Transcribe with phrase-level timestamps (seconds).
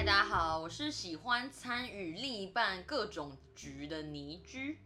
[0.00, 4.78] 大家好，我是喜欢参与另一半各种局的倪居。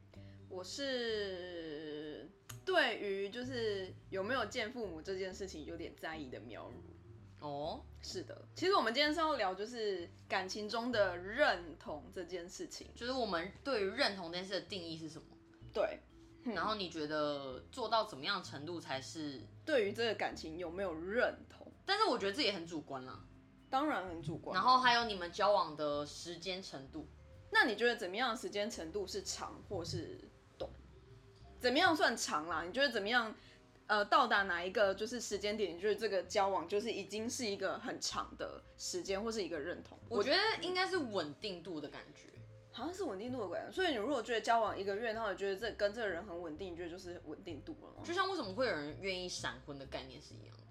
[0.48, 2.28] 我是
[2.64, 7.46] 对于就是有没有见父母这件事情有点在意的苗如。
[7.46, 12.88] 哦，是的，其实我们今天是要聊就是感情中的认同这件事情。
[12.96, 15.28] 就是我们对于认同这件事的定义是什么？
[15.72, 16.00] 对，
[16.42, 19.40] 然后你觉得做到怎么样程度才是？
[19.64, 23.24] 对于这个感情有没有认同，但是我觉得这也很主观啦。
[23.74, 24.54] 当然很主观。
[24.54, 27.08] 然后还有你们交往的时间程度，
[27.50, 30.20] 那你觉得怎么样的时间程度是长或是
[30.56, 30.70] 短？
[31.58, 32.62] 怎么样算长啦？
[32.62, 33.34] 你觉得怎么样？
[33.88, 39.98] 呃，到达哪一个就是时间点，你觉得这个交往就是已经是一个很长的时间，或是一个认同？
[40.08, 42.28] 我觉得应该是稳定度的感觉。
[42.70, 43.72] 好像是稳定度的感觉。
[43.72, 48.02] 所以你如果觉得交往一个月，然后你觉得这跟这个人很稳定，你觉得就是稳定度了吗？
[48.04, 50.62] 就像为什么会有人愿意闪婚的概念是一样的。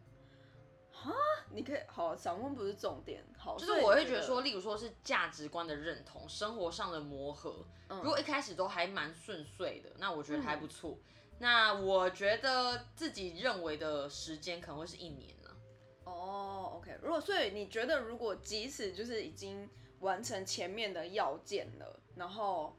[1.51, 10.97] 你可以好，闪婚不是重点，好，就是我会觉得说，例如说是价值观的认同，生活上的磨合，如果一开始都还蛮顺遂的，那我觉得还不错。
[11.39, 15.57] 那我觉得自己认为的时间可能会是一年了。
[16.05, 22.75] 哦，OK，如果所以你觉得如果即使就是已经完成前面的要件了，然后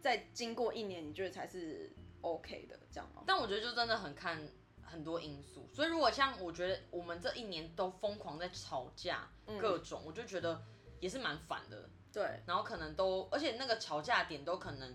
[0.00, 1.92] 再经过一年，你觉得才是
[2.22, 3.22] OK 的这样吗？
[3.26, 4.42] 但我觉得就真的很看
[4.82, 9.28] 很多因素，所以如果像我觉得我们这一年都疯狂在吵架，
[9.60, 10.62] 各种，我就觉得
[11.00, 11.88] 也是蛮烦的。
[12.12, 14.94] 对，然后可能都，而且那个吵架点都可能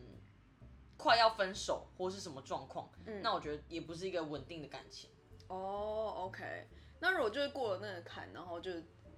[0.97, 2.89] 快要分手或是什么状况，
[3.23, 5.09] 那我觉得也不是一个稳定的感情。
[5.47, 6.67] 哦，OK，
[6.99, 8.71] 那如果就是过了那个坎，然后就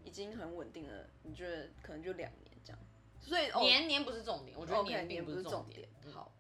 [0.06, 2.80] 已经很稳定了，你觉得可能就两年这样？
[3.20, 5.90] 所以年年不是重点，我觉得年年不是重点。
[6.14, 6.32] 好。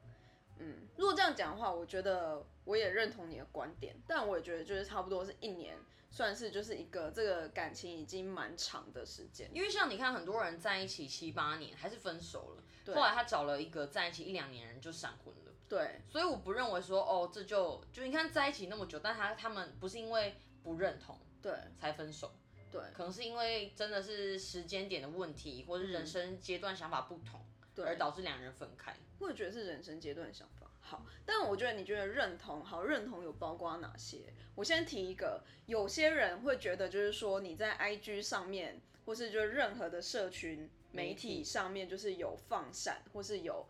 [0.61, 5.75] 嗯，如果这样讲的话，我觉得我也认同你的观点，但我也觉得就是差不多是一年，
[6.11, 9.49] 算是就是一个这个感情已经蛮长的时间。
[9.55, 15.51] 因为像你看，很多人在一起七八年还是分手了，后来他找了一个在一起一两年人就闪婚了。
[15.67, 22.31] 对，所以我不认为说哦，这就就你看在一起那么久，但他他们不是因为不认同对才分手，
[22.71, 27.43] 对，可能是因为真的是时间点的问题，或者人生阶段想法不同。
[27.75, 30.58] 对而导致两人分开，我也觉得是人生阶段想法。
[30.89, 34.33] 好，但我觉得你觉得认同好，认同有包括哪些？
[34.55, 43.63] 我先提一个，有些人会觉得就是说你在 IG 上面，或是就任何的社群媒体上面，就是有放闪，或是有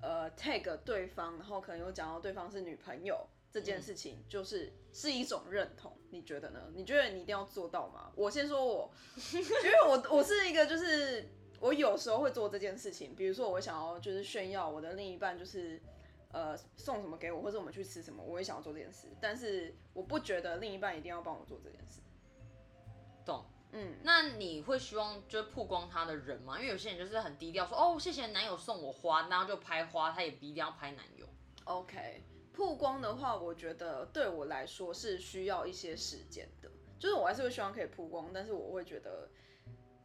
[0.00, 5.96] 呃 tag 对方，然后可能有讲到对方是女朋友这件事情，就是是一种认同。
[6.10, 6.70] 你觉得呢？
[6.72, 8.12] 你觉得你一定要做到吗？
[8.14, 8.88] 我先说我，
[9.34, 11.28] 因为我我是一个就是。
[11.60, 15.78] 我有时候会做这件事情，比如说我想要就是炫耀我的另一半，就是
[16.32, 19.08] 呃送什么给我，或者我们去吃什么，我也想要做这件事。
[19.20, 22.00] 但是我不觉得另一半一定要帮我做这件事。
[23.24, 23.44] 懂？
[23.72, 23.96] 嗯。
[24.02, 26.58] 那你会希望就是曝光他的人吗？
[26.58, 31.28] 因为有些人就是很低调，说哦谢谢男友送我花，然后就拍花，他也不一定要拍男友。
[31.64, 39.28] OK，曝光的话，我觉得对我来说是需要一些时间的，就是我还是会希望可以曝光，但是我会觉得。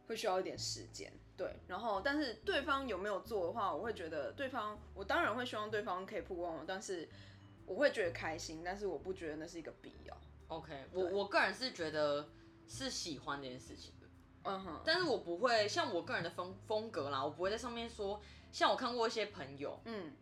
[0.08, 7.06] 会需要一点时间，对，然后但是对方有没有做的话，我会觉得对方，我当然会希望对方可以曝光我，但是
[7.66, 10.16] 我会觉得开心，但是我不觉得那是一个必要。
[10.48, 12.28] OK，我我个人是觉得
[12.66, 14.06] 是喜欢这件事情的，
[14.44, 18.18] 嗯哼，但是我不会像我个人的风风格啦，我不会在上面说，
[18.50, 20.12] 像我看过一些朋友，嗯，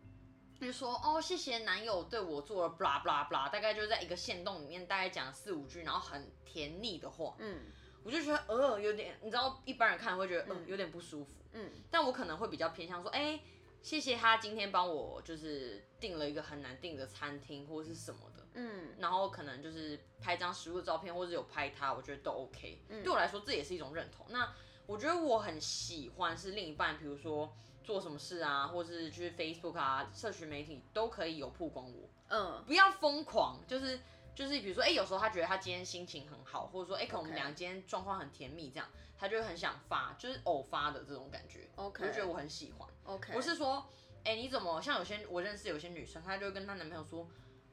[0.59, 7.59] 就说哦谢谢男友对我做了 blah blah blah，大概就在一个线洞里面大概讲四五句，然后很甜腻的话，嗯。
[8.05, 13.39] 我就觉得呃有点，你知道一般人看会觉得嗯有点不舒服，嗯，但我可能会比较偏向说，哎，
[13.81, 24.23] 谢谢他今天帮我就是订了一个很难订的餐厅或者是什么的，嗯，然后可能就是拍张食物的照片或者有拍他，我觉得都 OK，对我来说这也是一种认同。
[24.29, 24.53] 那
[24.85, 27.51] 我觉得我很喜欢是另一半，比如说
[27.83, 33.99] 做什么事啊，或是去 Facebook 啊，社群媒体都可以有曝光我，嗯，不要疯狂，就是。
[34.35, 41.69] 就是比如说，哎，有时候他觉得他今天心情很好，或者说，哎，可能我们俩今天状况很甜蜜，这样，他就很想发，就是偶发的这种感觉。
[41.75, 42.87] OK，我就觉得我很喜欢。
[43.05, 43.87] OK，不是说，
[44.25, 47.25] 哎，你怎么像有些我认识有些女生，她就会跟她男朋友说，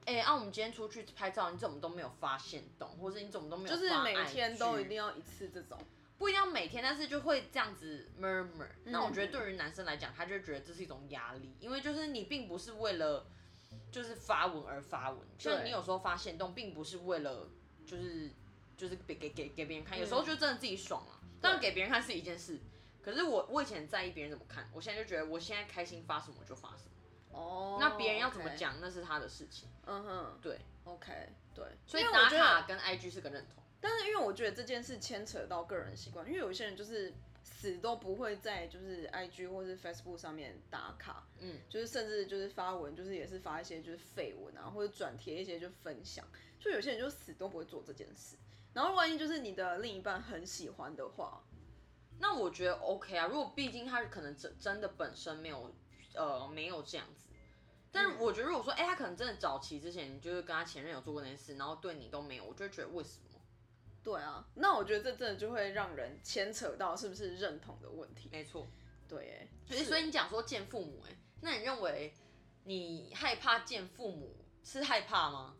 [0.05, 5.77] 哎，啊，我们今天出去拍照，你怎么都没有发现动，或者你怎么都没有，就是每天都一定要一次这种，
[6.17, 8.69] 不一定要每天，但是就会这样子 murmur。
[8.85, 13.27] 那我觉得对于男生来讲，他就觉得这是一种压力，因为就是你并不是为了。
[13.93, 17.49] 就是发文而发文，像你有时候发现动，并不是为了
[17.87, 18.33] 就是
[18.77, 21.21] 就是给给给给别人看，有时候就真的自己爽了。
[21.41, 22.59] 当然给别人看是一件事，
[23.03, 27.39] 可是我我以前在意别人怎么看，我现在就觉得我现在开心发什么就发什么。
[27.39, 29.69] 哦，那别人要怎么讲那是他的事情。
[29.87, 31.13] 嗯哼，对，OK，
[31.55, 33.63] 对，所以打卡跟 IG 是个认同。
[33.81, 37.13] 但是因为我觉得这件事牵扯到个人习惯，因为有些人就是
[37.43, 46.25] 死都不会在就是 I G 或是 Facebook 上面打卡，嗯，就是甚至就是发文，就是也是发一些就是废文啊，或者转贴一些就分享，
[46.59, 48.37] 就有些人就死都不会做这件事。
[48.73, 51.45] 然后万一就是你的另一半很喜欢的话，
[52.19, 53.27] 那我觉得 OK 啊。
[53.27, 55.75] 如果毕竟他可能真真的本身没有
[56.15, 57.27] 呃没有这样子，
[57.91, 63.32] 但是我觉得如果说哎他可能真的早期之前就是跟他前任有做过那件事，然后对你都没有，我就觉得为什么？
[64.03, 68.29] 对啊，那我觉得这真的就会让人牵扯到是不是认同的问题。
[68.33, 68.69] 没错，
[69.07, 72.13] 对，所以所以你讲说见父母，哎，那你认为
[72.65, 75.55] 你害怕见父母是害怕吗？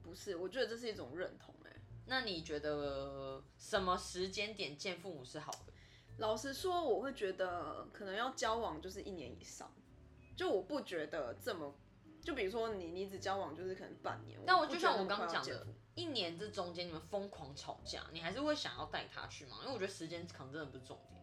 [0.00, 1.72] 不是，我觉得这是一种认同，哎。
[2.06, 5.72] 那你觉得什么时间点见父母是好的？
[6.18, 9.72] 老实说，我会觉得可能要交往就是一年以上，
[10.36, 11.74] 就我不觉得这么，
[12.22, 15.66] 就比如说你你只交往就是可能半年，但我就像我刚刚讲的。
[15.98, 19.56] 一年这中间你们疯狂吵架，你还是会想要带他去吗？
[19.62, 21.20] 因为我觉得时间可能真的不是重点。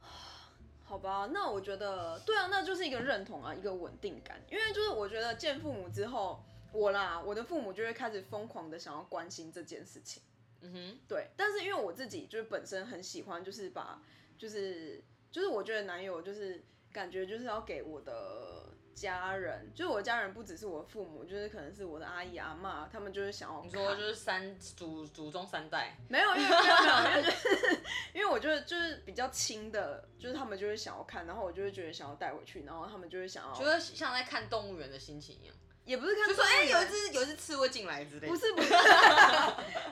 [0.82, 4.40] 好吧，那我觉得对啊，那就是一个认同啊，一个稳定感。
[4.50, 6.42] 因为就是我觉得见父母之后，
[6.72, 10.22] 我啦，我的父母就会开始疯狂的想要关心这件事情。
[10.62, 11.28] 嗯哼，对。
[11.36, 14.02] 但是因为我自己就是本身很喜欢，就是把
[14.38, 18.72] 就是就是我觉得男友就是感觉就是要给我的。
[18.94, 23.62] 家人，就是我家人，不只是我父母，就是可能是我的阿姨阿妈，他们就是想要。
[23.62, 25.96] 你说就是三祖祖宗三代？
[26.08, 26.62] 没有，因为没有
[27.04, 27.80] 没有，就是
[28.14, 33.52] 因为我觉得就是比较亲的，就是他们就会想要看，然后我就会觉得想要带回去，然后他们就会想要。
[33.52, 36.28] 觉得像在看动物园的心情一样，也不是看。
[36.28, 38.28] 就说哎，有一只有一只刺猬进来之类的。
[38.28, 38.68] 不是不是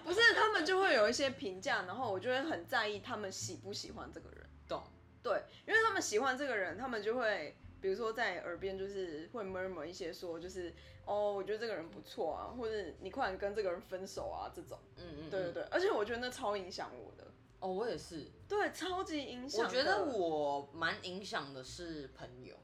[0.05, 4.47] 不是，他们就会有一些评价，然后我就会很在意他们喜不喜欢这个人。
[4.69, 4.83] 懂。
[5.23, 7.57] 对，因为他们喜欢这个人，他们就会。
[7.81, 10.73] 比如说在耳边就是会 murmur 一些说就是
[11.07, 17.27] 哦我觉得这个人不错啊，或者你快点跟这个人分手啊这种，嗯嗯，对对对，而且我觉得那超影响我的。
[17.61, 18.27] 哦，我也是。
[18.49, 19.65] 对，超级影响。
[19.65, 22.57] 我觉得我蛮影响的是朋友，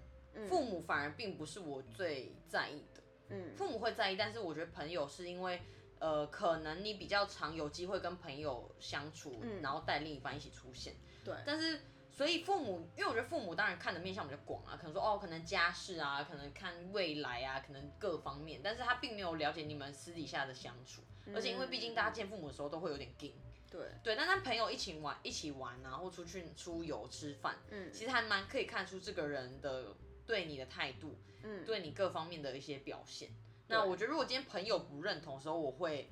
[0.48, 3.02] 父母反而并不是我最在意的。
[3.28, 5.60] 嗯，父母会在意，但是我觉得朋友是因为
[5.98, 10.94] 呃可能你比较常有机会跟朋友相处，然后带另一半一起出现。
[11.24, 11.80] 对，但是。
[12.16, 21.02] 所以父母，因为我觉得父母当然看的面向比较广啊，可能说哦，可能家事啊，可能看未来啊，可能各方面，但是他并没有了解你们私底下的相处，
[21.34, 23.34] 而且因为毕竟大家见父母的时候都会有点惊，
[23.70, 29.94] 对对，但跟朋友一起玩一起玩啊，或出去出游吃饭，嗯，其实还蛮可以看出这个人的
[30.26, 33.28] 对你的态度，嗯，对你各方面的一些表现。
[33.68, 36.10] 那我觉得如果今天朋友不认同的时候，我会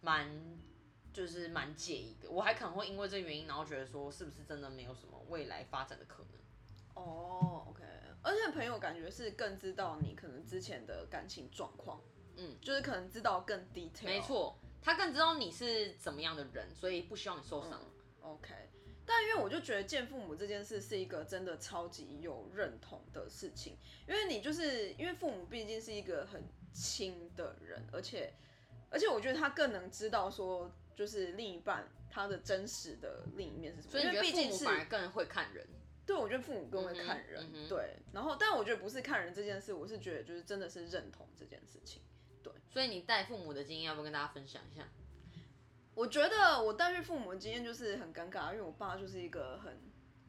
[0.00, 0.30] 蛮。
[1.16, 6.32] 就是蛮介意的，我还可能会因为这个原因，然后觉得说是不是真的没有什么未来发展的可能。
[6.92, 7.82] 哦，OK，
[8.20, 12.02] 而且朋友感觉是更知道你可能之前的感情状况，
[12.36, 14.04] 嗯，就是可能知道更 detail。
[14.04, 17.80] 没错，他更知道你是怎么样的人，所以不希望你受伤。
[18.20, 18.52] OK，
[19.06, 28.34] 但因为我就觉得见父母这件事是一个真的超级有认同的事情，因为你就是因为父母毕竟是一个很亲的人，而且
[28.90, 30.70] 而且我觉得他更能知道说。
[30.96, 34.02] 就是另一半他的真实的另一面是什么？
[34.02, 35.64] 因为毕竟是反而更会看人。
[36.04, 37.68] 对，我觉得父母更会看人。
[37.68, 42.00] 对，然后但我觉得不是看人这件事，我是觉得就是真的是认同这件事情。
[42.42, 44.88] 对，所以你带父母的经验要不要跟大家分享一下？
[45.94, 49.78] 我觉得我带去父母的经验就是很尴尬，因为我爸就是一个很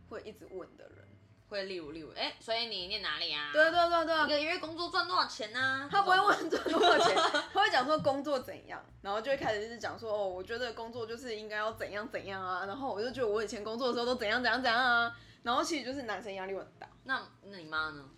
[0.09, 1.06] 会一直问的人。
[1.49, 3.51] 会例如例如，哎，所以你念哪里啊？
[3.53, 5.87] 对对对对，一个月工作赚多少钱呢？
[5.91, 7.15] 他不会问赚多少钱，
[7.53, 16.89] 他会讲说工作怎样，然后就会开始就是讲说，哦，我觉得工作就是应该要怎样怎样啊，然后我就觉得我以前工作的时候都怎样怎样怎样啊，然后其实就是男生压力很大。
[17.03, 18.09] 那那你妈呢？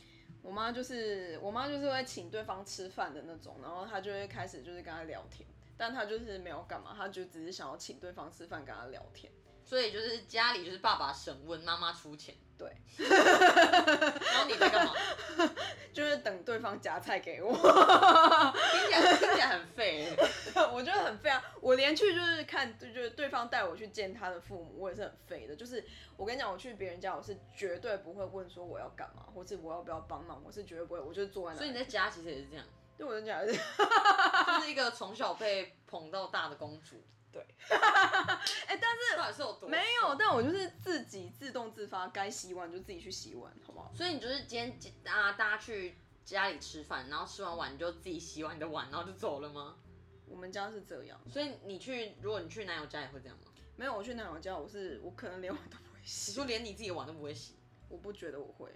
[0.42, 9.32] 我妈就是我妈就是会请对方吃饭的那种，然后她就会开始就是跟他聊天，但她就是没有干嘛，她就只是想要请对方吃饭跟他聊天。
[9.70, 12.34] 所以就是家里就是爸爸审问，妈妈出钱。
[12.58, 14.94] 对，然后你在干嘛？
[15.94, 17.54] 就是等对方夹菜给我。
[17.54, 20.14] 听起来听起来很废，
[20.74, 21.42] 我觉得很废啊！
[21.62, 25.56] 我连去就是看，就是对方带我去见他的父母，我也是很废的。
[25.56, 25.86] 就是
[26.18, 31.60] 我跟你讲，我去别人家，我是绝对不会问说我要干嘛，或是我要不要帮忙，我是绝对不会，我就坐在那。
[31.60, 32.66] 所以你在家其实也是这样？
[32.98, 37.02] 对，我在家是，就是一个从小被捧到大的公主。
[37.32, 43.92] 对， 哎，但是没有，但我就是自己自动自发，该洗碗就自己去洗碗，好不好？
[43.94, 45.96] 所以你就是今天大大家去
[46.26, 49.78] 家里吃饭，然后吃完碗你就自己洗完你的碗，然后就走了吗？
[50.26, 53.52] 我们家是这样，所以你去，如果你去男友家也会这样吗？
[53.76, 56.32] 没有，我去男友家，我是我可能连碗都不会洗。
[56.32, 57.56] 你说连你自己的碗都不会洗？
[57.88, 58.70] 我不觉得我会，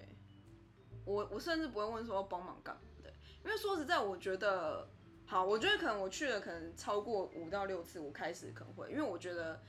[1.05, 3.11] 我我甚至不会问说要帮忙干嘛的，
[3.43, 4.87] 因为说实在，我觉得。
[5.33, 9.59] 好，我觉得可能我去了，可能超过五到六次，我开始可能会，因为我觉得，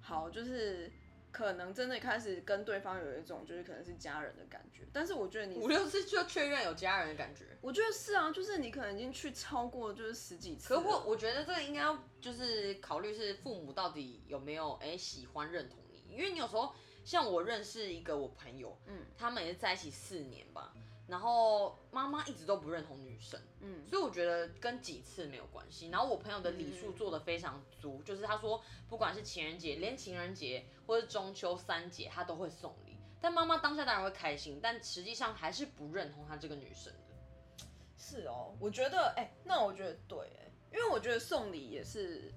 [0.00, 0.90] 好，就是
[1.30, 10.74] 可能真的开始跟对方有一种就是可能是家人的感觉，但是我觉得你五六次就确认有家人的感觉，我觉得是啊，就是你可能已经去超过就是十几次。
[10.74, 20.74] 可我我觉得这个应该要就是考虑是父母到底有没有哎喜欢认同你，因为你有时候像我认识一个我朋友，嗯，他们也是在一起四年吧。
[21.06, 25.88] 然后妈妈一直都不认同女生，嗯，所以我觉得跟几次没有关系。
[25.88, 32.96] 然后我朋友的礼数做的非常足，就是他说不管是情人节、连情人节或者中秋三节，他都会送礼。
[33.20, 37.66] 但妈妈当下当然会开心，但实际上还是不认同他这个女生的。
[37.96, 42.32] 是哦，我觉得，哎，那我觉得对，哎，因为我觉得送礼也是，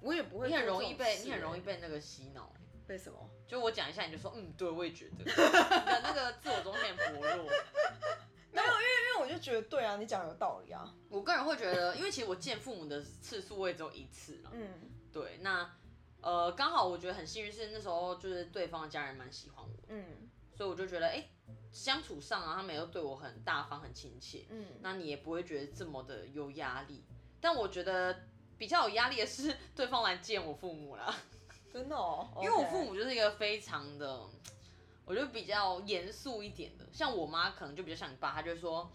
[0.00, 2.52] 我也不会，你很容易被你很容易被那个洗脑。
[2.88, 3.18] 被什么？
[3.46, 7.44] 就我讲一下，你就说嗯，对，我也觉得 你的那个自我中心薄弱。
[8.50, 10.92] 没有，因为因为我就觉得对啊，你讲有道理啊。
[11.10, 14.50] 我个人会觉得，因为其实我见父母的次数我也只有一次了。
[14.54, 15.70] 嗯，对，那
[16.22, 19.70] 呃刚好我觉得很幸运是那时候就是对方的家人蛮喜欢我。
[19.88, 21.28] 嗯，所以我就觉得哎
[21.70, 24.46] 相处上啊，他们也都对我很大方很亲切。
[24.48, 27.04] 嗯，那你也不会觉得这么的有压力。
[27.40, 28.24] 但我觉得
[28.56, 31.14] 比较有压力的是 对方来见我父母啦。
[31.72, 34.20] 真的哦，因为我父母就是一个非常的，
[35.04, 36.84] 我觉得比较严肃一点的。
[36.92, 38.90] 像我妈可能就比较像你爸，他就说，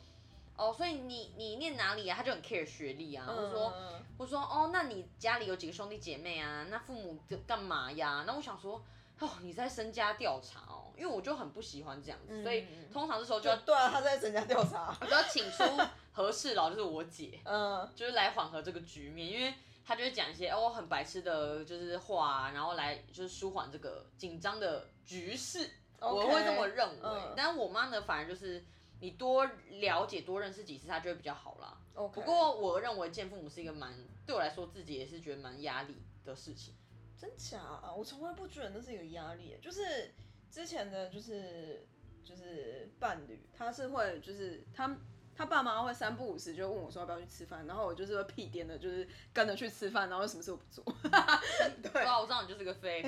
[0.58, 2.18] 哦，所以你你念哪里啊？
[2.18, 3.25] 他就很 care 学历啊。
[3.27, 3.74] 或者说，
[4.18, 6.65] 或者说，哦，那你家里有几个兄弟姐妹啊？
[6.70, 8.24] 那父母干嘛呀？
[8.27, 8.84] 那我想说，
[9.20, 15.63] 哦，你在身家调查哦，因为我就很不喜欢这样子，所以通常这时候就要对啊，他在身家调查， 我就要请出
[16.12, 19.53] 和事佬，就是我姐，嗯，就是来缓和这个局面，因为。
[19.86, 25.70] 他就会讲一些哦很白痴的，就是话，然后来就是舒缓这个紧张的局势。
[26.00, 27.20] 我会这么认为。
[27.36, 28.63] 但我妈呢，反而就是
[29.00, 31.78] 你多了解、多认识几次，她就会比较好啦。
[31.94, 33.94] 不过我认为见父母是一个蛮
[34.25, 36.74] 对我来说，自己也是觉得蛮压力的事情。
[37.18, 37.60] 真假？
[37.60, 39.58] 啊我从来不觉得那是一个压力。
[39.62, 40.13] 就是
[40.50, 41.88] 之前的就是
[42.24, 44.98] 就是伴侣，他是会就是他。
[45.36, 50.84] 他爸妈会三不五时就问我说要不要去吃饭，然后我就是会屁颠的，就是跟着去吃饭，然后什么事都不做。
[51.92, 53.04] 对啊，我知道你就是个废。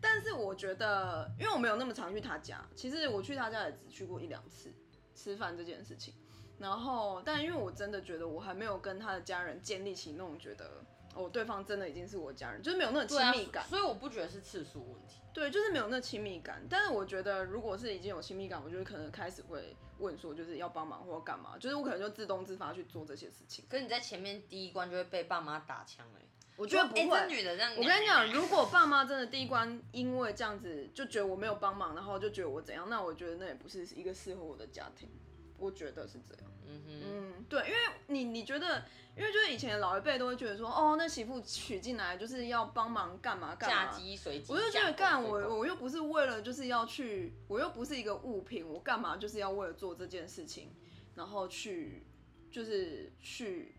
[0.00, 4.72] 但是我觉得，因为我没有那么常去他家，其实我去他家也只去过一两次
[5.14, 6.14] 吃饭这件事情。
[6.58, 10.84] 然后，但因为我真的觉得我还没有跟他的家人建立起那种觉得。
[11.18, 15.18] 哦，对方真的已经是我家人，就是没有那种亲密感，所以我不觉得是次数问题。
[15.34, 16.64] 对，就是没有那亲密感。
[16.70, 23.64] 但是我觉得，如果是已经有亲密感，我觉得可能开始会问说，就是要帮忙或者干嘛，就是我可能就自动自发去做这些事情。
[23.68, 26.22] 可是你在前面第一关就会被爸妈打枪哎，
[26.56, 27.26] 我觉得不会。
[27.28, 35.08] 女的这样，我跟你讲，如果爸妈真的第一关因为这样子就觉得我没有帮忙，然后就觉得我怎样，那我觉得那也不是一个适合我的家庭。
[35.56, 36.44] 我觉得是这样。
[36.66, 38.84] 嗯哼，嗯，对，因为你你觉得。
[39.18, 50.70] 因为就是以前老一辈都会觉得说，哦，那媳妇娶进来就是要帮忙干嘛干嘛，嫁鸡随鸡我就觉得干我我又不是为了就是要去，我又不是一个物品，我干嘛就是要为了做这件事情，
[51.16, 52.06] 然后去
[52.48, 53.74] 就是去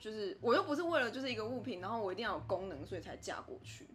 [0.00, 3.86] 就是我又不是为了就是一个物品，然后我一定要有功能，所以才嫁过去，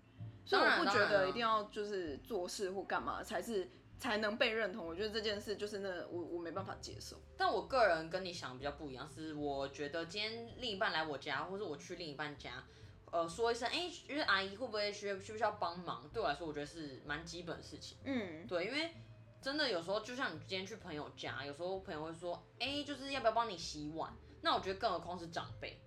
[0.45, 3.67] 所以我不觉得一定要就是做事或干嘛才是。
[4.03, 7.15] 才能被认同，我觉得这件事就是那我我没办法接受。
[7.37, 12.61] 但我个人跟你想比较不一样，是我觉得今天另一半来我家，或者我去另一半家，
[13.13, 16.09] 呃，说一声，哎，就是阿姨会不会需需不需要帮忙？
[16.13, 17.97] 对我来说，我觉得是蛮基本的事情。
[18.03, 18.93] 嗯，对，因为
[19.41, 24.13] 真的有时候，就像你今天去朋友家，有时候朋友会说，哎，就是要不要帮你洗碗？
[24.41, 25.81] 那我觉得更何况是长辈，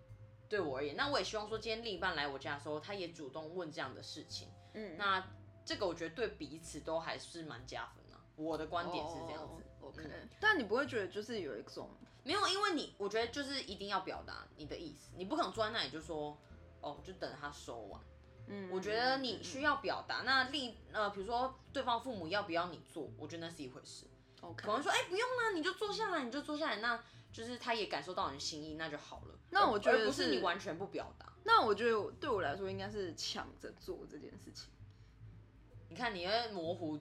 [0.49, 4.49] 对我而言，那我也希望说，今天另一半来我家的时候，他也主动问这样的事情。
[4.73, 5.23] 嗯，那
[5.67, 8.06] 这个我觉得对彼此都还是蛮加分。
[8.37, 10.03] 我的观点是这样子，OK。
[10.39, 11.91] 但你不会觉得就是有一种
[12.23, 16.37] 没有，因为你我觉得就是一定要表达你的意思，你不可能坐在那里就说
[16.81, 18.01] 哦，就等他收完。
[18.49, 20.23] 嗯，我觉得你需要表达。
[20.25, 24.07] 那另呃，比如说对方父母要不要你做，我觉得那是一回事。
[24.41, 24.65] OK。
[24.67, 27.03] 可能说哎不用了，你就坐下来，你就坐下来，那
[27.33, 29.39] 就是他也感受到你的心意，那就好了。
[29.51, 31.33] 那我觉得不是你完全不表达。
[31.45, 34.69] 那我觉得对我来说应该是抢着做这件事情。
[35.89, 36.99] 你看你会模糊。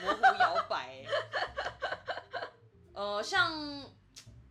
[0.00, 1.04] 模糊摇摆，
[2.94, 3.52] 呃，像，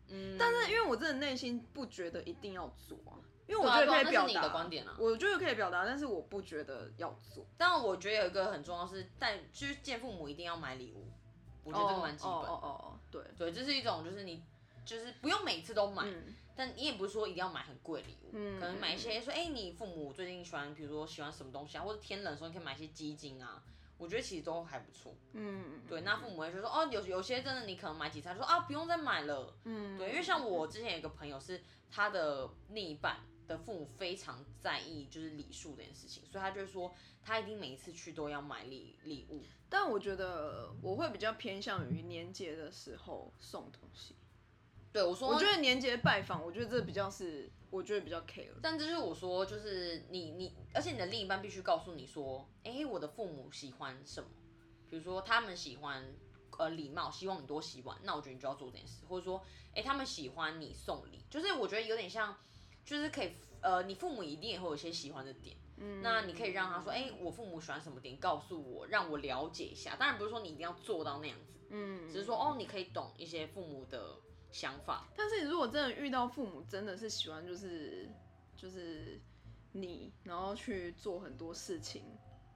[0.07, 3.17] 嗯，但是因为我真的内心不觉得一定要做啊，
[3.48, 7.45] 因为我觉得可以表达，我觉得可以表达，但是我不觉得要做。
[7.57, 11.07] 但我觉得有一个很重要是，但就是见父母一定要买礼物，
[11.63, 12.31] 我觉得这个蛮基本。
[12.31, 14.43] 哦哦哦，对对，这是一种就是你
[14.86, 16.03] 就是不用每次都买，
[16.55, 23.63] 但你也不是说一定要买很贵礼物，可能买一些说，哎，你父母最近喜欢，比如说喜欢什么东西啊，或者天冷的时候你可以买一些基金啊。
[24.01, 33.17] 我觉得其实都还不错，嗯，对，那父母会说哦，有有些真的你可能买几次，说啊不用再买了，嗯，对，因为像我之前有个朋友是他的另一半
[33.48, 36.91] 的父母非常在意就是礼数这件事情，所以他就说
[37.22, 39.43] 他一定每一次去都要买礼礼物。
[39.70, 44.15] 但我觉得我会比较偏向于年节的时候送东西。
[44.93, 48.51] 对我说，我觉得年节拜访，我觉得这比较是，我觉得比较 care。
[48.62, 54.29] 但这就是我说，就是你你，而且你的另一半必须告诉你说，哎，我的父母喜欢什么，
[54.89, 56.13] 比如说他们喜欢
[56.57, 59.41] 呃礼貌，希望你多洗碗，那我觉得你就要做这件事，或者说，
[59.74, 62.36] 哎，他们喜欢你送礼，就是我觉得有点像，
[62.83, 63.31] 就是可以
[63.62, 69.95] 呃，你父母一定也会有一些喜欢的点，嗯，那你可以让他说，哎，我父母喜欢什么点，告诉我，让我了解一下。
[69.95, 74.17] 当然不是说你一定要做到那样子，嗯，只是说哦，你可以懂一些父母的。
[74.51, 78.10] 想法，但是如果真的遇到父母真的是喜欢就是
[78.55, 79.20] 就是
[79.72, 82.03] 你，然后去做很多事情，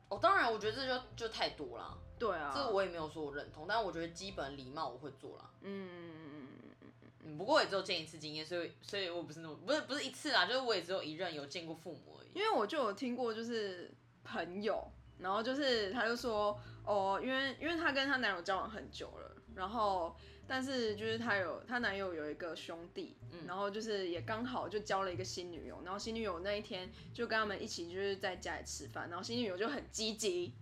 [0.10, 1.98] 哦，当然我觉得这就就太多了。
[2.20, 5.50] 对啊，这我也没有说我认同，但我觉得基本礼貌我会做了。
[5.62, 6.48] 嗯嗯嗯
[6.82, 6.88] 嗯
[7.24, 12.30] 嗯不过也只有见一次经验，所以所以我不是那么不是不是一次啦，就是我也只有一任有见过父母而已。
[12.34, 13.92] 因为我就有听过就是
[14.24, 20.16] 朋友，然后就是他就说哦，因为因为他跟他男友交往很久了，然后。
[20.48, 30.54] 但是就是她有她男友有一个兄弟，嗯然后就是也刚好就交了一个新女友，然后新女友那一天就跟他们一起就是在家里吃饭，然后新女友就很积极，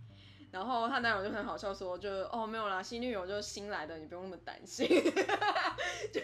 [0.51, 4.87] 然后她男友就很好笑说就哦没有啦，新女友就是新来的，你不用那么担心，
[6.11, 6.21] 就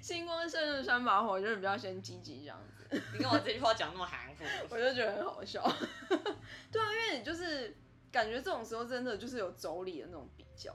[0.00, 3.02] 星光胜日三把火就是比较先积极这样子。
[3.12, 5.60] 你跟我这句话讲那么含糊，我就觉得很好笑。
[6.70, 7.76] 对啊，因为你就是
[8.12, 10.72] 感觉这种时候真的就是有妯娌的那种比较，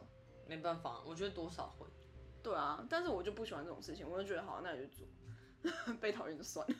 [0.47, 1.85] 没办法，我觉得多少会。
[2.41, 6.75] 对啊，但是我就不喜欢这种事情，我就觉得好，那你就做， 被讨厌就算了。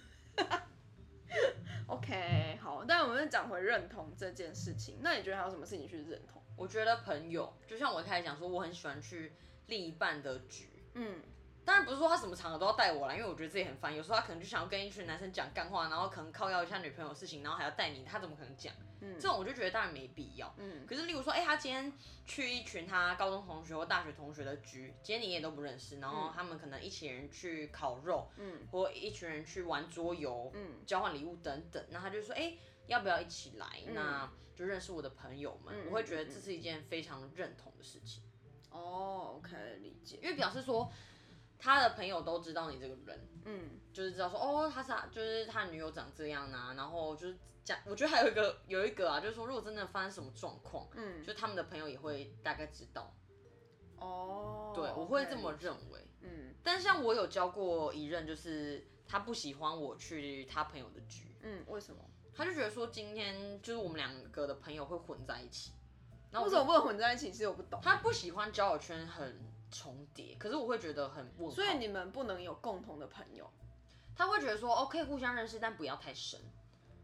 [1.88, 6.42] OK，好，但我们讲回认同这件事情，那你觉得还有什么事情去认同？
[6.56, 9.34] 我觉得朋友，就像我开始讲说，我很喜欢去
[9.68, 11.22] 另一半的局，嗯。
[11.70, 13.96] 当然不是说他什么场合都要带我来，因为我觉得自己很烦。
[13.96, 18.74] 有时候他可能就想要跟一群男生讲干话，然后可能靠要一下女朋友的事情，然后还要带你，他怎么可能讲？
[19.02, 20.52] 嗯，这种我就觉得当然没必要。
[20.58, 21.94] 嗯，可是例如说，哎，他今天
[22.26, 33.68] 去一群他高中同学或大学同学的局，今天你也都不认识，然后他们可能一群人去烤肉，嗯，或一群人去玩桌游，嗯，交换礼物等等，那他就说，哎，要不要一起来？
[33.94, 38.24] 那就认识我的朋友们，我会觉得这是一件非常认同的事情。
[38.72, 40.92] 哦，OK，理解，因为表示说。
[41.60, 53.14] 他的朋友都知道你这个人，嗯，就是知道说哦，他是就是他女友长这样啊，然后就是讲，我觉得还有一个有一个啊，就是说如果真的发生什么状况，嗯，就他们的朋友也会大概知道，
[53.98, 62.02] 哦，对，我会这么认为，嗯，但像我有交过一任，就是他不喜欢我去他朋友的局，嗯，为什么？
[62.34, 65.74] 他就觉得说今天就是我们两个的朋友会混在一起，
[66.32, 67.30] 那为什么不能混在一起？
[67.30, 69.59] 其实我不懂，他不喜欢交友圈很。
[69.72, 73.50] 重叠，可是我会觉得很问所以你们不能有共同的朋友。
[74.16, 76.38] 他会觉得说，哦，可以互相认识，但不要太深，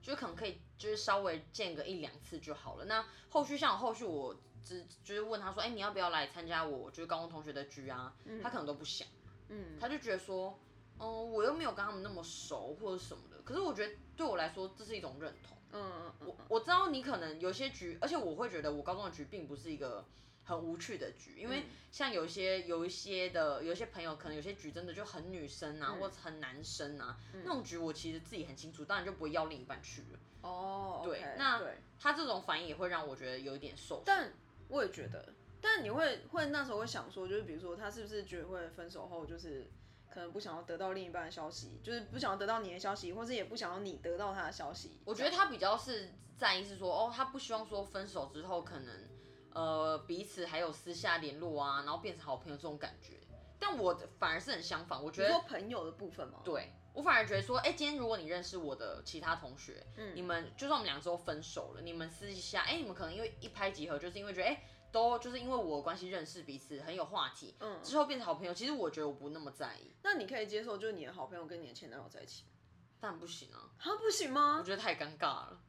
[0.01, 2.83] 就可能可以就是稍微见个一两次就好了。
[2.83, 8.13] 那后续像我后续我只就是问他说，哎，你要不要来参加我就是高中同学的局啊？
[8.43, 9.07] 他可能都不想，
[9.47, 10.59] 嗯，他就觉得说，
[10.97, 13.41] 哦，我又没有跟他们那么熟或者什么的。
[13.45, 20.03] 可是我觉得对我来说这是一种认同，嗯嗯，我我知道你可能有些局，而且我会觉得我高中的局并不是一个。
[20.45, 30.19] 很无趣的局，因为像有些有一些的有一些朋友，可能有些局真的就很女生啊，或者很男生啊，那种局我其实自己很清楚，当然就不会要另一半去了。
[30.41, 31.59] 哦，对，那
[31.99, 34.03] 他这种反应也会让我觉得有一点受。
[34.05, 34.31] 但
[34.67, 39.65] 我也觉得，但你会会那时候会想说，就是比如说他是不是觉得会分手后，就是
[40.11, 44.99] 可能不想要得到另一半的消息，就是不想要得到你的消息，或是也不想要你得到他的消息。
[45.05, 49.14] 我觉得他比较是在意是说，哦，他不希望说分手之后可能。
[49.55, 53.13] 呃，彼此还有私下联络啊，然后变成好朋友这种感觉，
[53.57, 56.41] 但我反而是很相反，我觉得说朋友的部分吗？
[56.43, 69.95] 对，我反而觉得说，哎，今天如果你认识我的其他同学，嗯，你们就算我们两周分手了，你们私下，哎，你们可能因为一拍即合，就是因为觉得，哎，都就是因为我关系认识彼此，很有话题，嗯，之后变成好朋友，其实我觉得我不那么在意。
[70.03, 72.43] 那你可以接受，就是你的好朋友跟你的前男友在一起？
[72.99, 74.57] 但不行啊，他不行吗？
[74.59, 75.61] 我觉得太尴尬了。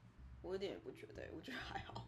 [0.42, 2.05] 我一点也不觉得，我觉得还好。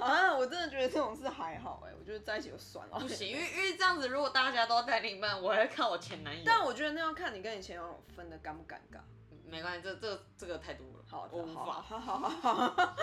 [0.00, 2.98] 啊，我真的觉得这种事还好哎，我觉得在一起就算了。
[2.98, 6.42] 不行，因为因为这样子，如果大家都带另一半，我还看我前男友。
[6.44, 9.00] 但我觉得那要看你跟你前男友分的尴不尴尬。
[9.44, 11.04] 没关系，这这这个太多了。
[11.08, 11.64] 好，我无法。
[11.64, 12.96] 好好好好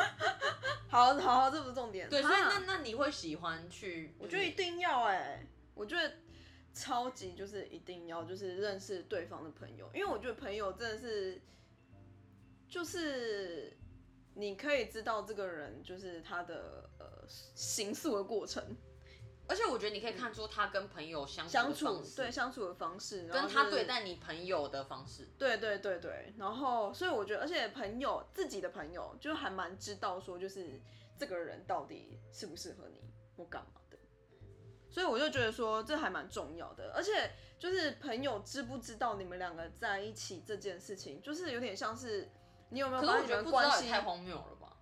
[0.90, 2.10] 好好，这不是重点。
[2.10, 4.16] 对，所以那那你会喜欢去？
[4.18, 6.16] 我觉得一定要哎，我觉得
[6.74, 11.42] 超级就是一定要就是认识对方的朋友，因为我觉得朋友真的是
[12.70, 13.78] 就是。
[14.38, 18.64] 你可以知道这个人就是他的呃行诉的过程，
[19.48, 25.28] 而且我觉得你可以看出他跟朋友相相处对相处的方式，跟他对待你朋友的方式。
[25.38, 30.80] 对对对对，然后所以我觉得，而且朋友自己的朋友就还蛮知道说，就是
[31.18, 33.02] 这个人到底适不适合你
[33.36, 33.98] 或干嘛的。
[34.90, 42.30] 所以我就觉得说这还蛮重要的，而且就是朋友知不知道你们两个在一起这件事情，就是有点像是
[42.70, 44.74] 你有没有把你们关系太荒谬了吧？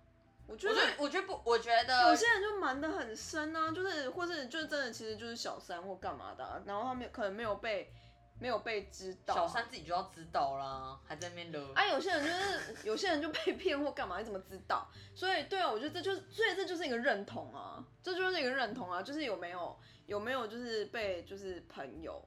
[0.48, 7.92] 我觉得，我觉得不，我觉得有些人就瞒得很深啊，就是，或是就是真的，其实就是小三或干嘛的，然后他们可能没有被
[8.38, 11.72] 没有被知道，小三自己就要知道啦，还在那边勒。
[11.74, 14.88] 啊，有些人就是有些人就被 骗或干嘛，你怎么知道？
[15.16, 22.24] 所以，对啊，我觉得这就是，所以这就是一个认同啊，这就是一个认同啊，就是有没有有没有就是被就是朋友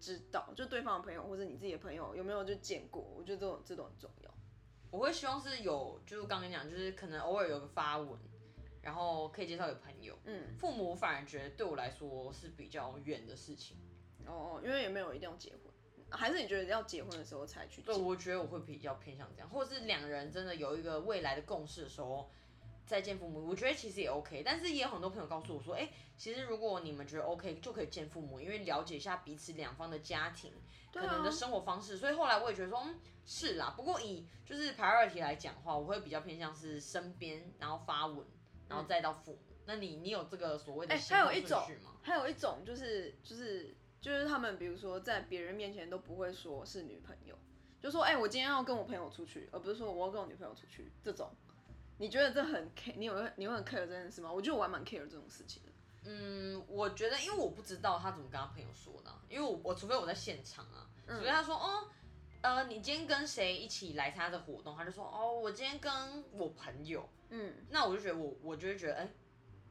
[0.00, 3.00] 知道，就对方的朋友或者你自己的朋友有没有就见过？
[3.16, 4.30] 我觉得这种这种很重要。
[4.92, 8.16] 我会希望是有，就是刚刚讲，就是可能偶尔有个发文，
[8.82, 10.16] 然后可以介绍给朋友。
[10.24, 13.78] 嗯，父母反而觉得对我来说是比较远的事情。
[14.26, 15.60] 哦，因为也没有一定要结婚，
[16.10, 17.80] 还是你觉得要结婚的时候才去？
[17.80, 22.30] 对，我觉得我会比较偏向这样，或者是两人真的有一个未来的共识的时候
[22.86, 24.42] 再见父母，我觉得其实也 OK。
[24.44, 30.52] 但是也有很多朋友告诉我说，哎，其实如果你们觉得 OK，就可以见父母，因为了解一下彼此两方的家庭。
[30.94, 33.72] 可能的生活方式，所以后来我也觉得说，嗯，是啦。
[33.74, 38.26] 不过以就是 priority 来讲话，我会比较偏向是身边，然后发文，
[38.68, 39.56] 然后再到父母。
[39.64, 40.94] 那你你有这个所谓的？
[40.94, 41.62] 哎，还有一种，
[42.02, 47.34] 还有一种就是就是就是他们比如说在别人面前都不会说是女朋友，
[47.80, 50.92] 就说哎，我今天要跟我朋友出去，而不是说我要跟我女朋友出去。
[51.02, 51.30] 这种
[51.98, 52.94] 你觉得这很 care？
[52.96, 54.32] 你有你会很 care 这件事吗？
[54.32, 55.72] 我觉得我还蛮 care 这种事情的。
[56.04, 61.88] 嗯，我觉得，因为我不知道他怎么跟他朋友说的，因为我我除非我在现场啊，除非他说哦，
[62.40, 69.08] 呃，你今天跟谁一起来参加这活动，他就说哦，我今天跟我朋友，嗯，那我就觉得我我就会觉得哎，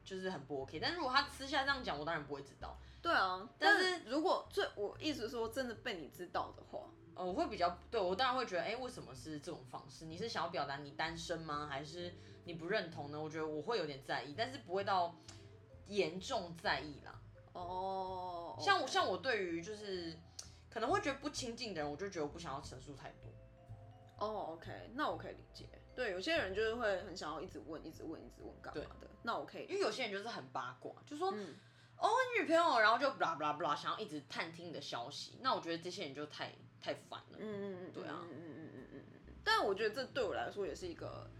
[0.02, 0.80] 就是很不 OK。
[0.80, 2.78] 但如果他私下这样讲，我当然不会知道。
[3.02, 10.04] 对啊，但是如果最我意思说真的被你知道的话，呃，我会比较对我当然会觉得哎，为什么是这种方式？
[10.06, 11.66] 你是想要表达你单身吗？
[11.70, 13.20] 还是你不认同呢？
[13.20, 15.14] 我觉得我会有点在意，但是不会到。
[15.88, 17.20] 严重在意啦，
[17.52, 20.16] 哦，像我像我对于就是
[20.70, 23.30] 可能会觉得不亲近的人，我就觉得我不想要陈述太多。
[24.16, 25.68] 哦，OK，那我可以理解。
[25.94, 29.08] 对，有些人就是会很想要一直问，一直问，一直问干嘛的？
[29.22, 31.30] 那我可以，因为有些人就是很八卦，就说
[31.98, 35.36] 哦女朋友，然后就 blah blah blah，想要一直探听你的消息。
[35.42, 37.38] 那我觉得这些人就太太烦了。
[37.38, 39.32] 嗯嗯嗯，对啊，嗯嗯嗯嗯嗯嗯。
[39.44, 41.30] 但我觉得这对我来说也是一个，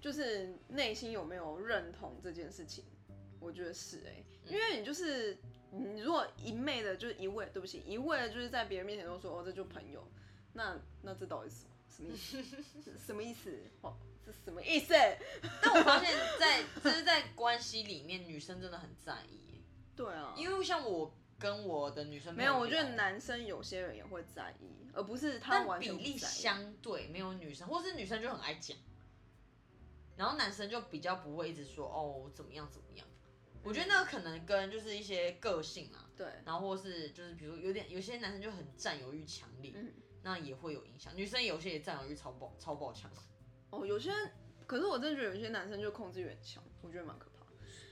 [0.00, 2.84] 就是内心有没有认同这件事情。
[3.38, 5.36] 我觉得是哎，因为你就是
[5.70, 10.02] 你如果一昧的，就是一味对不起，一味的就是在别人面前都说哦，这就朋友，
[10.52, 11.56] 那那这到底是
[11.90, 12.42] 什么意思？
[13.06, 13.56] 什么意思？
[13.82, 14.94] 哦，这什么意思？
[15.62, 19.62] 但我发现，在这是在关系里面，女生真的很在意。
[19.94, 28.76] 对啊，因为像我跟我的女生没有，我觉得男生有些人也会在意，而不是他完全比例相对没有女生，或是女生就很爱讲，
[30.16, 33.06] 然后男生就比较不会一直说哦怎么样怎么样。
[33.62, 41.14] 我觉得那个可能跟就是一些个性啊，对，然后或是就是比如有点有些男生就很占有欲强烈，嗯，那也会有影响。
[41.16, 43.10] 女生有些也占有欲超爆超爆强。
[43.70, 44.12] 哦，有些，
[44.66, 47.44] 可是我真的觉得有些男生就控制欲很强，我觉得蛮可怕。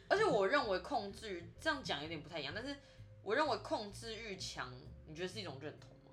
[0.09, 2.76] 而且我认为控制欲这样讲有点不太一样，但是
[3.24, 4.72] 我认为控制欲强，
[5.06, 6.12] 你觉得是一种认同吗？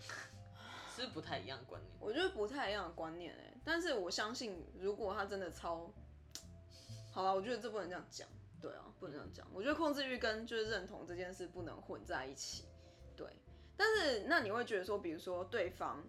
[0.94, 1.92] 是不太一样的观念。
[2.00, 5.92] 我觉得不太一样的观念哎，但是我相信如果他真的超，
[7.12, 8.28] 好了，我觉得这不能这样讲。
[8.60, 9.46] 对啊，不能这样讲。
[9.52, 12.64] 我觉得控制欲跟就是认同这件事不能混在一起。
[13.16, 13.26] 对，
[13.76, 16.04] 但是那你会觉得说，比如说对方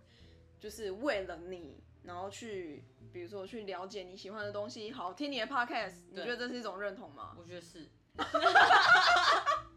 [0.60, 7.36] 就是为了你，然后去，比如说去了解你喜欢的东西，好听你的 podcast，你觉得这是一种认同吗？
[7.38, 7.88] 我觉得是。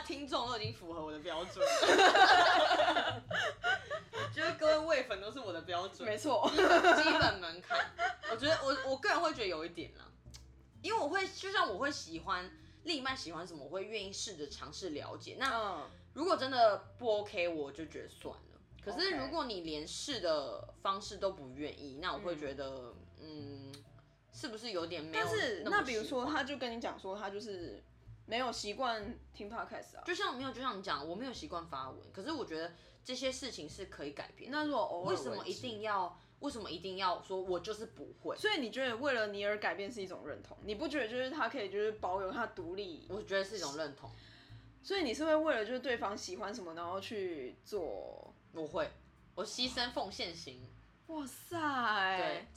[0.00, 1.64] 听众都已经符合我的标准。
[4.32, 6.56] 觉得各位味粉都是我的标准，没错，基
[7.18, 7.90] 本门槛。
[8.30, 10.04] 我觉得我我个人会觉得有一点啦，
[10.82, 12.50] 因为我会就像我会喜欢
[12.84, 15.36] 另一半喜欢什么，我会愿意试着尝试了解。
[15.38, 15.82] 那
[16.14, 18.40] 如果真的不 OK，我就觉得算了。
[18.84, 23.72] 可是如果你连试的方式都不愿意，那我会觉得嗯，
[24.32, 25.24] 是不是有点没有？
[25.24, 27.82] 但是那比如说，他就跟你讲说，他就是
[28.28, 34.52] 没有习惯听 podcast 啊，就像没有就像你讲，我没有习惯发文，可是我觉得这些事情是可以改变。
[34.52, 36.16] 那如果偶尔为什么一定要？
[36.40, 38.36] 为什么一定要说我就是不会？
[38.36, 40.56] 所以你觉得为了你而改变是一种认同？
[40.62, 43.08] 你不觉得就是他可以就是保有他独立？
[43.08, 44.08] 我觉得是一种认同。
[44.80, 48.32] 所以你是会为了就是对方喜欢什么然后去做？
[48.52, 48.88] 我会，
[49.34, 50.62] 我牺牲奉献型。
[51.08, 51.58] 哇塞！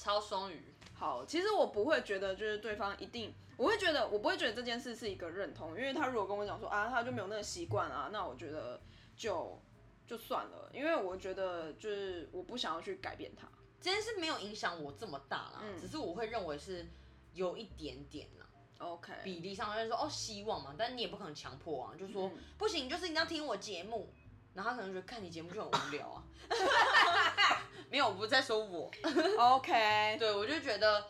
[0.01, 0.73] 超双鱼。
[0.95, 8.81] 好，其实我不会觉得就是对方一定，我会觉得我不会觉得这件事是一个认同，因为他如果跟我讲说啊，他就没有那个习惯啊，那我觉得
[9.15, 9.61] 就
[10.07, 13.47] 就算了，因为我觉得就是我不想要去改变他。
[13.79, 16.87] 这件事没有影响我这么大啦，只是我会认为是
[17.33, 18.47] 有一点点啦。
[18.79, 24.11] OK，比例上就是说哦希望嘛，但你也不可能强迫啊，就说不行，就是你要听我节目，
[24.55, 26.23] 然后他可能觉得看你节目就很无聊啊。
[27.91, 28.89] 没有，我不是在说我。
[29.37, 31.05] OK， 对我就觉得，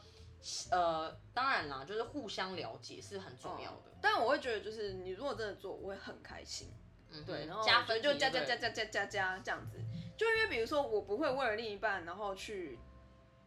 [0.71, 3.91] 呃，当然啦，就是互相了解是很重要的。
[4.01, 6.73] 但我会觉得，就是你如果真的做，我会很开心。
[7.11, 9.77] 嗯，对，然后加分就加加加加加加加这样子。
[10.17, 12.79] 就因为比如说，我不会为了另一半，然后去，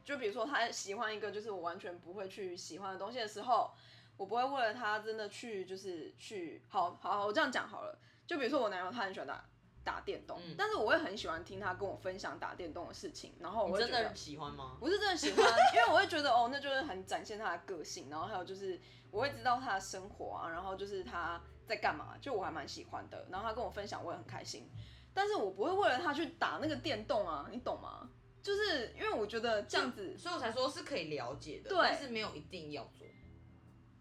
[0.05, 3.73] 就比如说他喜欢一个就是我完全不会去喜欢的东西的时候，
[4.17, 7.99] 我不会为了他真的去就是去，好好，我这样讲好了。
[8.29, 9.45] 就比如说我男友他很喜欢打。
[9.85, 14.77] 打电动，但是我会很喜欢听他跟我分享打电动的事情，然后我真的喜欢吗？
[14.81, 15.45] 不是真的喜欢，
[15.75, 23.27] 因为我会觉得哦，那就是很展现他的个性，然后还有就是我会知道他的生活啊，然后就是他在干嘛，就我还蛮喜欢的。
[23.31, 24.69] 然后他跟我分享，我也很开心。
[25.13, 28.09] 但是我不会为了他去打那个电动啊，你懂吗？
[28.43, 33.07] 就是因为我觉得这样子，所以我才说是可以了解的，但是没有一定要做。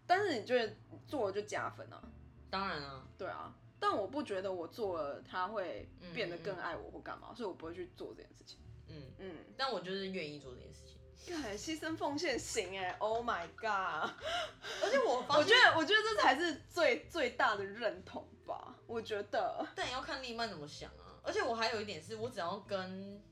[0.06, 0.74] 但是你觉得
[1.06, 2.02] 做了就加分啊？
[2.50, 3.54] 当然啊，对啊。
[3.86, 8.58] 但我不觉得我做了他会变得更爱我或干嘛，所以我不会去做这件事情。
[8.88, 10.96] 嗯嗯，但我就是愿意做这件事情。
[11.26, 14.10] 对，牺牲奉献型哎，Oh my god！
[14.82, 18.74] 而且我我觉得我觉得这才是最最大的认同吧。
[18.86, 21.20] 我觉得，但也要看另一半怎么想啊。
[21.22, 23.22] 而且我还有一点是，我只要跟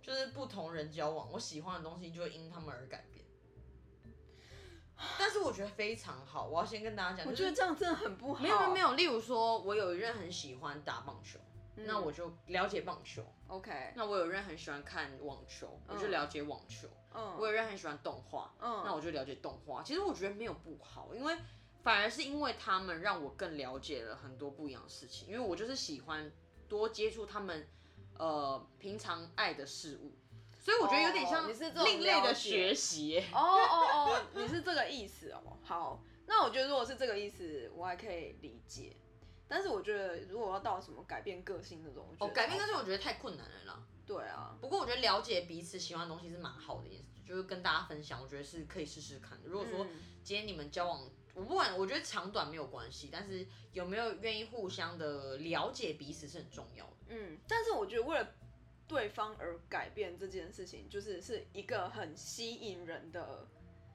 [0.00, 3.17] 就是不同人交往，我喜欢的东西就会因他们而改变。
[5.18, 8.42] 但是我觉得非常好，我要先跟大家讲，我觉得这样真的很不好。
[8.42, 11.38] 没有没有没有，例如说，我有一任很喜欢打棒球，
[11.76, 13.22] 那我就了解棒球。
[13.46, 13.92] OK。
[13.94, 16.88] 那我有任很喜欢看网球，我就了解网球。
[17.14, 17.36] 嗯。
[17.38, 19.82] 我有任很喜欢动画，嗯，那我就了解动画。
[19.82, 21.36] 其实我觉得没有不好，因为
[21.82, 26.30] 反而是因为他们让我更了解了很多不一样的事情，因为我就是喜欢
[26.68, 27.66] 多接触他们
[28.18, 30.12] 呃平常爱的事物。
[30.58, 35.56] 所以我觉得有点像你是另类的学习哦哦哦，你是这个意思哦。
[35.62, 38.96] 好，那我觉得如果是这个意思，我还可以理解。
[39.46, 43.82] 但是我觉得如果要到什么改变个性那种，哦，改变个性我觉得太困难了啦。
[44.04, 49.48] 对啊，不过我觉得了解彼此喜欢的东西是蛮好的一件事，就是跟大家分享，我觉得是可以试试看的。
[49.48, 49.86] 如果说
[50.22, 51.02] 今天你们交往，
[51.34, 56.92] 我不管，我觉得长短没有关系，但是有没有愿意互相的了解彼此是很重要的。
[57.08, 58.34] 嗯，但是我觉得为了。
[58.88, 63.46] 对方而改变这件事情，就是是一个很吸引人的，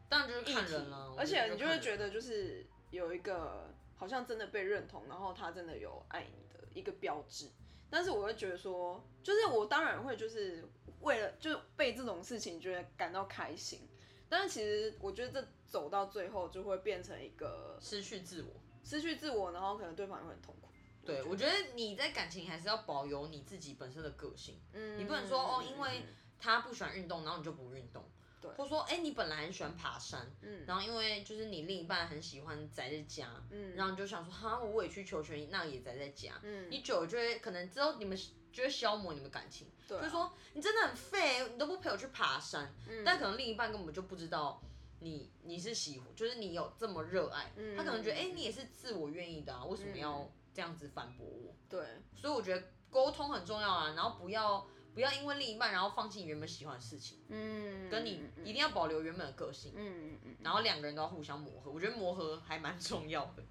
[0.08, 1.16] 当然就是看人了。
[1.18, 7.50] 而且你就会觉得，就是有一个好像真的被认同，然后他真的有爱你的一个标志。
[7.90, 10.64] 但是我会觉得说，就是我当然会就是
[11.02, 13.88] 为了就被这种事情觉得感到开心。
[14.30, 18.50] 但是其实我觉得这走到最后就会变成一个失去自我，
[18.84, 20.70] 失去自我，然后可能对方也会很痛苦。
[21.06, 26.04] 对，我觉得你在感情还是要保有你自己本身的个性，嗯，你不能说哦，因为
[26.40, 28.04] 他不喜欢运动，然后你就不运动，
[28.42, 38.18] 对，或者说哎，你本来很喜欢爬山，嗯，然后因为就是你另一半很喜欢宅在家，嗯，然后你就想说哈，我委曲求全，那也宅在家，嗯，你久了就会可能之后你们
[38.52, 44.62] 就会消磨你们感情，对，就说你真的很废，你都不陪我去爬山，嗯，但可能另一半根本就不知道
[45.00, 50.30] 你你是喜，就是你有这么热爱，他可能觉得哎，你也是自我愿意的啊，为什么要？
[50.54, 51.84] 这样子反驳我，对，
[52.16, 63.44] 所以我觉得沟通很重要啊，然后不要不要因为另一半然后放弃你原本喜欢的事情，嗯，跟你一定要保留原本的个性，嗯嗯嗯，然后两个人都要互相磨合，我觉得磨合还蛮重要的，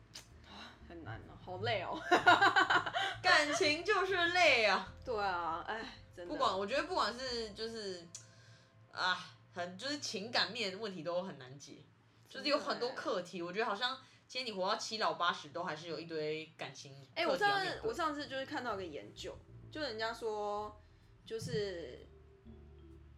[0.89, 2.01] 很难哦，好累哦，
[3.21, 8.07] 感情就是累啊，对啊，哎，真的，不管我觉得不管是就是
[8.93, 9.19] 啊，
[9.53, 11.83] 很就是情感面的问题都很难解，
[12.29, 13.99] 就是有很多课题，我觉得好像。
[14.33, 16.91] 其实你活到七老八十，都还是有一堆感情。
[17.15, 19.37] 哎，我上次我上次就是看到一个研究，
[19.71, 20.75] 就人家说，
[21.27, 22.09] 就是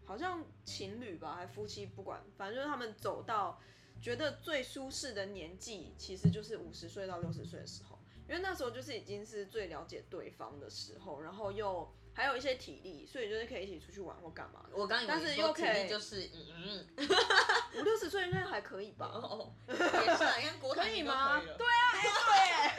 [0.05, 3.61] 好像情侣吧，还夫妻，不管，反正就是他们走到
[4.03, 7.97] 觉得最舒适的年纪，其实就是五十岁到六十岁的时候，
[8.29, 11.95] 因为那时候就是已经是最了解对方的时候，然后又。
[12.17, 14.65] 还有一些体力，所以就是可以一起出去玩或干嘛。
[14.73, 17.09] 我刚但是又可以就是嗯嗯，
[17.77, 19.11] 五六十岁应该还可以吧？
[19.15, 21.41] 哦， 也是，你看国可以吗？
[21.59, 21.83] 对啊，
[22.33, 22.77] 哎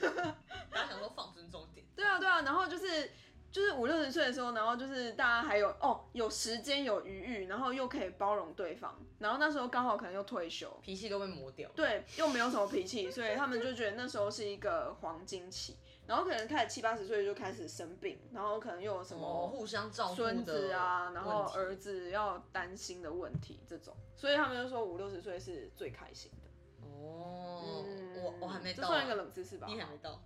[0.00, 0.10] 对。
[0.70, 1.84] 大家想说放尊重点。
[1.94, 3.10] 对啊对啊，然后就是
[3.52, 11.68] 就是五六十岁的时候，然后就是大家还有哦有时间有余裕，然后又可以包容对方，然后那时候刚好可能又退休，脾气都被磨掉。
[11.74, 15.76] 对，又没有什么脾气，所以他们就觉得那时候是一个黄金期。
[16.10, 26.50] 然后可能开始七八十岁就开始生病，然后可能又有什么互相照顾孙子啊，然后儿子要担心的问题这种，所以他们就说五六十岁是最开心的。
[26.84, 27.84] 哦，
[28.16, 29.68] 我我还没到，这算一个冷知识吧？
[29.70, 30.20] 你还没到。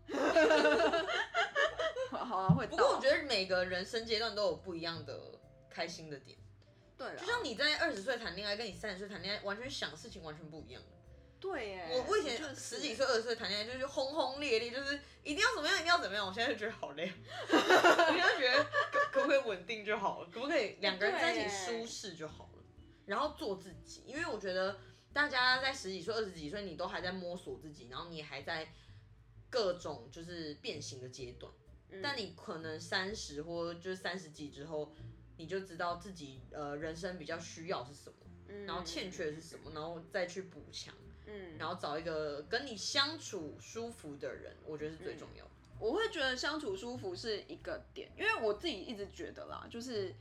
[2.17, 2.67] 好啊，会。
[2.67, 6.39] 不过我觉得每个人生阶段都有不一样的开心的点。
[6.97, 10.81] 对，就像你在二十岁谈恋爱，跟你三十岁谈恋爱，完全想的事情完全不一样。
[11.45, 11.89] 对耶。
[11.91, 16.27] 我我以前就十几岁、二十岁谈恋爱，就是轰轰烈烈，就是一定要怎么样，一定要怎么样。
[16.27, 17.13] 我现在就觉得好累，
[17.53, 18.65] 我现在觉得
[19.13, 22.63] 可不可以稳定就好了，可不可以两个人在一起舒适就好了，
[23.05, 24.05] 然后做自己。
[24.07, 24.81] 因为我觉得
[25.13, 28.73] 大家在十几岁、二十几岁，你都还在摸索自己，然后你还在
[29.51, 31.53] 各种就是变形的阶段。
[32.03, 34.93] 但你可能三十或就是三十几之后，
[35.37, 38.17] 你就知道自己呃人生比较需要是什么，
[38.67, 40.93] 然后欠缺的是什么，然后再去补强，
[41.35, 45.51] 嗯，然后找一个跟你相处舒服的人，我觉得是最重要的。
[45.81, 50.15] 我会觉得相处舒服是一个点，因为我自己一直觉得啦，就是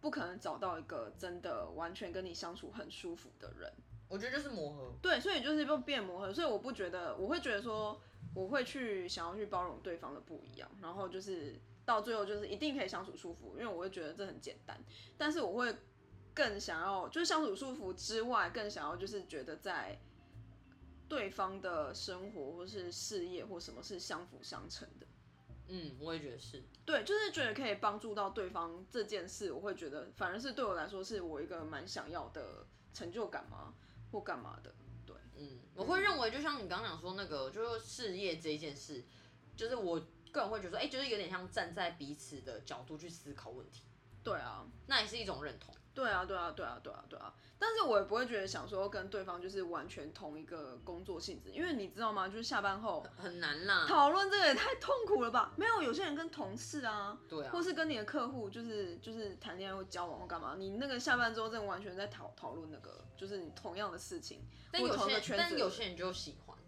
[0.00, 3.72] 不可能找到一个真的完全跟你相处很舒服的人。
[4.08, 4.92] 我觉得就是磨合。
[5.02, 8.00] 对，所以就是变磨合，所以我不觉得，我会觉得说。
[8.34, 14.82] 我会去想要去包容对方的不一样，然后就是到最后就是一定可以相处舒服，因为我会觉得这很简单。
[15.18, 15.76] 但是我会
[16.32, 19.98] 更想要，就是相处舒服之外，更想要就是觉得在
[21.12, 25.06] 对方的生活或是事业或什么是相辅相成的。
[25.68, 26.64] 嗯，我也觉得是。
[26.86, 33.74] 对，就是觉得可以帮助到对方这件事，我会觉得反而是对我来说是我一个蛮想要的成就感嘛，
[34.10, 34.74] 或干嘛的。
[35.04, 39.04] 对嗯，我会认为，就像你刚刚讲说那个，就是事业这一件事，
[39.54, 43.82] 就是我个人会觉得说，哎，就是有点像站在彼此的角度去思考问题。
[44.24, 45.74] 对啊，那也是一种认同。
[45.94, 47.34] 对啊，对啊，对啊，对啊，对啊。
[47.58, 52.26] 但是我也不会觉得想说跟对方就是完全同一个工作性质，因为你知道吗？
[52.26, 53.86] 就是下班后很难啦。
[53.86, 55.52] 讨论这个也太痛苦了吧？
[55.56, 64.44] 没有，有些人跟同事啊，对啊，或是跟你的客户，就是就是谈恋爱或交往或干嘛，你那个下班之后真的完全在讨讨论那个，就是你同样的事情。
[64.72, 66.58] 但有些但有些人就喜欢，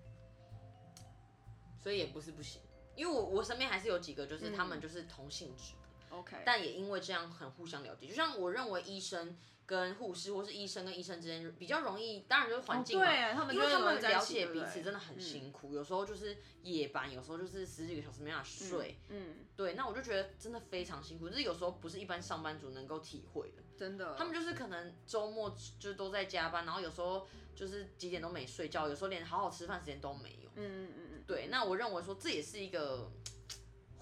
[1.82, 2.60] 所以也不是不行。
[2.94, 5.83] 因为我我身边还是有几个，就是他们就是同性质的
[6.18, 8.06] ，OK，但也因为这样很互相了解。
[8.06, 9.36] 就像我认为医生。
[9.66, 13.06] 跟护士或是医生跟医生之间比较容易，当然就是环境嘛，
[13.50, 33.10] 因为他们了解彼此真的很辛苦，有时候就是夜班，有时候就是十几个小时没法睡，嗯，对，那我就觉得真的非常辛苦，就是有时候不是一般上班族能够体会的，真的，他们就是可能周末就都在加班，然后有时候就是几点都没睡觉，有时候连好好吃饭时间都没有，嗯嗯嗯嗯，对，那我认为说这也是一个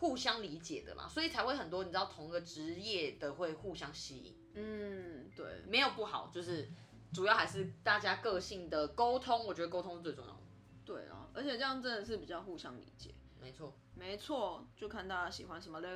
[0.03, 4.35] 互相理解的嘛，所以才会很多你知道同个职业的会互相吸引。
[4.55, 6.69] 嗯，对，没有不好，就是
[7.13, 10.39] 主要还是大家个性的沟通，我觉得沟通是最重要的。
[10.85, 13.15] 对啊，而且这样真的是比较互相理解。
[13.43, 15.89] 没错，没错，就看大家喜欢什么了。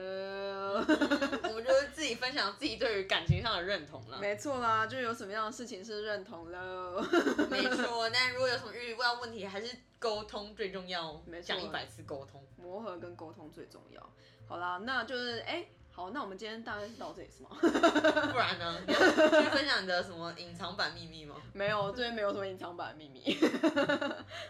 [0.83, 4.19] 我们就是自己分享自己对于感情上的认同了。
[4.19, 7.01] 没错啦，就有什么样的事情是认同了。
[7.49, 11.23] 没错，但如果有什么遇到问题，还是沟通最重要。
[11.25, 14.13] 没讲一百次沟通，磨合跟沟通最重要。
[14.49, 15.67] 好啦，那就是哎。
[15.97, 17.49] 好，那我们今天大概是到这里是吗？
[17.59, 18.79] 不然呢？
[18.87, 21.37] 你要去分享你的什么隐藏版秘密吗？
[21.55, 23.35] 没有，这边没有什么隐藏版秘密。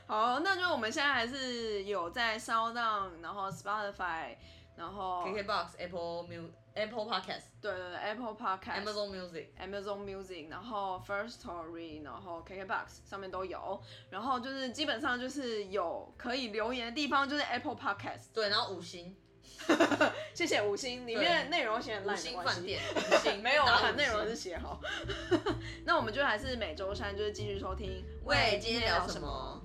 [0.09, 2.75] 好，那就我们现在还是有在 Sound，
[3.23, 4.35] 然后 Spotify，
[4.75, 6.51] 然后 KKBox，Apple Music。
[6.75, 13.81] Apple Podcast，对对对，Apple Podcast，Amazon Music，Amazon Music，然后 First Story，然后 KKBox 上面都有，
[14.11, 18.25] 然后就是基本上就是有可以留言的地方，就是 Apple Podcast。
[18.35, 19.17] 对，然后五星。
[20.33, 24.81] 谢谢五星，里面内容写很烂，五星饭店，五星 没有啊，内容是写好。
[25.85, 28.05] 那我们就还是每周三就是继续收听。
[28.25, 29.61] 喂，今天聊什么？